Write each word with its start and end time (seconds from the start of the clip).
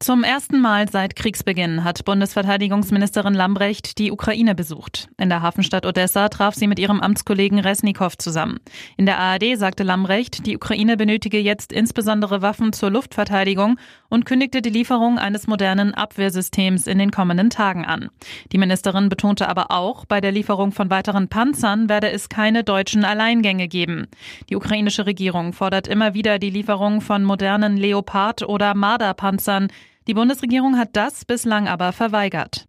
Zum 0.00 0.22
ersten 0.22 0.60
Mal 0.60 0.90
seit 0.90 1.16
Kriegsbeginn 1.16 1.82
hat 1.84 2.04
Bundesverteidigungsministerin 2.04 3.32
Lambrecht 3.32 3.96
die 3.98 4.10
Ukraine 4.10 4.54
besucht. 4.54 5.08
In 5.16 5.30
der 5.30 5.40
Hafenstadt 5.40 5.86
Odessa 5.86 6.28
traf 6.28 6.54
sie 6.54 6.66
mit 6.66 6.78
ihrem 6.78 7.00
Amtskollegen 7.00 7.60
Resnikow 7.60 8.14
zusammen. 8.18 8.58
In 8.98 9.06
der 9.06 9.18
ARD 9.18 9.56
sagte 9.56 9.82
Lambrecht, 9.82 10.46
die 10.46 10.56
Ukraine 10.56 10.98
benötige 10.98 11.38
jetzt 11.38 11.72
insbesondere 11.72 12.42
Waffen 12.42 12.72
zur 12.72 12.90
Luftverteidigung 12.90 13.78
und 14.10 14.26
kündigte 14.26 14.60
die 14.60 14.68
Lieferung 14.68 15.18
eines 15.18 15.46
modernen 15.46 15.94
Abwehrsystems 15.94 16.86
in 16.86 16.98
den 16.98 17.12
kommenden 17.12 17.48
Tagen 17.48 17.86
an. 17.86 18.10
Die 18.52 18.58
Ministerin 18.58 19.08
betonte 19.08 19.48
aber 19.48 19.70
auch, 19.70 20.04
bei 20.04 20.20
der 20.20 20.32
Lieferung 20.32 20.72
von 20.72 20.90
weiteren 20.90 21.28
Panzern 21.28 21.88
werde 21.88 22.10
es 22.10 22.28
keine 22.28 22.62
deutschen 22.62 23.04
Alleingänge 23.04 23.68
geben. 23.68 24.08
Die 24.50 24.56
ukrainische 24.56 25.06
Regierung 25.06 25.52
fordert 25.52 25.86
immer 25.86 26.14
wieder 26.14 26.38
die 26.38 26.50
Lieferung 26.50 27.00
von 27.00 27.24
modernen 27.24 27.76
Leopard- 27.76 28.42
oder 28.42 28.74
Marder-Panzern, 28.74 29.68
die 30.06 30.14
Bundesregierung 30.14 30.78
hat 30.78 30.90
das 30.92 31.24
bislang 31.24 31.68
aber 31.68 31.92
verweigert. 31.92 32.66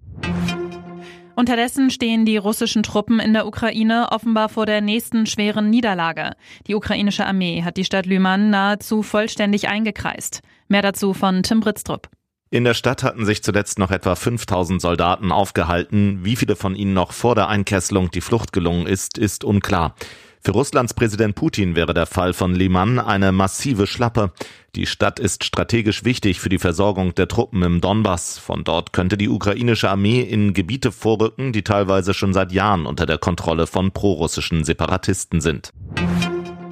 Unterdessen 1.35 1.89
stehen 1.89 2.25
die 2.25 2.38
russischen 2.38 2.81
Truppen 2.81 3.20
in 3.20 3.34
der 3.34 3.45
Ukraine 3.45 4.08
offenbar 4.11 4.48
vor 4.48 4.66
der 4.66 4.80
nächsten 4.80 5.25
schweren 5.25 5.70
Niederlage. 5.70 6.31
Die 6.67 6.75
ukrainische 6.75 7.25
Armee 7.25 7.63
hat 7.63 7.75
die 7.75 7.84
Stadt 7.84 8.05
Lyman 8.05 8.49
nahezu 8.49 9.03
vollständig 9.03 9.67
eingekreist. 9.67 10.41
Mehr 10.70 10.81
dazu 10.81 11.13
von 11.13 11.44
Tim 11.44 11.59
Britztrup. 11.59 12.09
In 12.52 12.63
der 12.63 12.73
Stadt 12.73 13.03
hatten 13.03 13.25
sich 13.25 13.44
zuletzt 13.44 13.80
noch 13.80 13.91
etwa 13.91 14.16
5000 14.16 14.81
Soldaten 14.81 15.33
aufgehalten. 15.33 16.23
Wie 16.23 16.38
viele 16.38 16.55
von 16.55 16.73
ihnen 16.73 16.94
noch 16.94 17.11
vor 17.11 17.36
der 17.36 17.49
Einkesselung 17.49 18.11
die 18.11 18.22
Flucht 18.22 18.53
gelungen 18.53 18.88
ist, 18.88 19.17
ist 19.17 19.44
unklar. 19.44 19.95
Für 20.45 20.52
Russlands 20.52 20.94
Präsident 20.94 21.33
Putin 21.33 21.75
wäre 21.75 21.95
der 21.95 22.05
Fall 22.05 22.31
von 22.31 22.53
Liman 22.53 22.99
eine 22.99 23.31
massive 23.31 23.88
Schlappe. 23.88 24.31
Die 24.76 24.86
Stadt 24.86 25.22
ist 25.22 25.45
strategisch 25.45 26.04
wichtig 26.04 26.42
für 26.42 26.50
die 26.50 26.59
Versorgung 26.59 27.16
der 27.16 27.30
Truppen 27.30 27.64
im 27.64 27.80
Donbass. 27.80 28.38
Von 28.38 28.66
dort 28.66 28.92
könnte 28.92 29.17
die 29.17 29.30
ukrainische 29.30 29.90
Armee 29.90 30.20
in 30.20 30.54
Gebiete 30.54 30.92
vorrücken, 30.92 31.54
die 31.54 31.64
teilweise 31.64 32.14
schon 32.14 32.34
seit 32.34 32.52
Jahren 32.52 32.86
unter 32.86 33.06
der 33.06 33.17
Kontrolle 33.17 33.67
von 33.67 33.92
prorussischen 33.92 34.66
Separatisten 34.66 35.40
sind. 35.40 35.72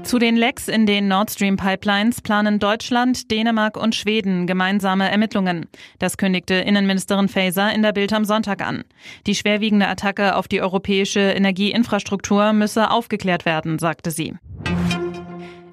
Zu 0.04 0.20
den 0.20 0.36
Lecks 0.36 0.68
in 0.68 0.86
den 0.86 1.08
Nord 1.08 1.32
Stream 1.32 1.56
Pipelines 1.56 2.20
planen 2.20 2.60
Deutschland, 2.60 3.32
Dänemark 3.32 3.78
und 3.78 3.96
Schweden 3.96 4.48
gemeinsame 4.48 5.10
Ermittlungen. 5.10 5.68
Das 5.98 6.18
kündigte 6.18 6.56
Innenministerin 6.56 7.30
Faeser 7.30 7.74
in 7.74 7.84
der 7.84 7.94
Bild 7.94 8.12
am 8.12 8.26
Sonntag 8.26 8.62
an. 8.62 8.84
Die 9.28 9.34
schwerwiegende 9.34 9.88
Attacke 9.88 10.36
auf 10.36 10.50
die 10.50 10.62
europäische 10.62 11.22
Energieinfrastruktur 11.22 12.52
müsse 12.52 12.92
aufgeklärt 12.92 13.46
werden, 13.46 13.80
sagte 13.80 14.12
sie. 14.12 14.34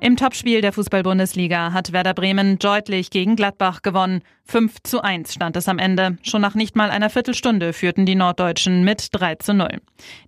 Im 0.02 0.16
Topspiel 0.16 0.62
der 0.62 0.72
Fußball-Bundesliga 0.72 1.74
hat 1.74 1.92
Werder 1.92 2.14
Bremen 2.14 2.58
deutlich 2.58 3.10
gegen 3.10 3.36
Gladbach 3.36 3.82
gewonnen. 3.82 4.22
5 4.44 4.82
zu 4.82 5.02
1 5.02 5.34
stand 5.34 5.56
es 5.56 5.68
am 5.68 5.78
Ende. 5.78 6.16
Schon 6.22 6.40
nach 6.40 6.54
nicht 6.54 6.74
mal 6.74 6.90
einer 6.90 7.10
Viertelstunde 7.10 7.74
führten 7.74 8.06
die 8.06 8.14
Norddeutschen 8.14 8.82
mit 8.82 9.08
3 9.12 9.34
zu 9.34 9.52
0. 9.52 9.68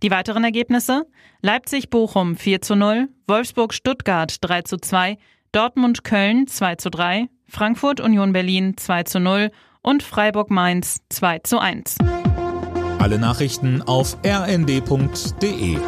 Die 0.03 0.11
weiteren 0.11 0.45
Ergebnisse? 0.45 1.07
Leipzig-Bochum 1.41 2.37
4 2.37 2.61
zu 2.61 2.77
0, 2.77 3.09
Wolfsburg-Stuttgart 3.27 4.37
3 4.43 4.63
zu 4.63 4.77
2, 4.77 5.17
Dortmund-Köln 5.53 6.47
2 6.49 6.75
zu 6.77 6.91
3, 6.91 7.29
Frankfurt-Union 7.49 8.35
Berlin 8.35 8.77
2 8.77 9.05
zu 9.05 9.21
0 9.21 9.51
und 9.81 10.03
Freiburg-Mainz 10.03 11.01
2 11.09 11.39
zu 11.39 11.59
1. 11.59 11.97
Alle 12.99 13.19
Nachrichten 13.19 13.81
auf 13.81 14.19
rnd.de 14.25 15.79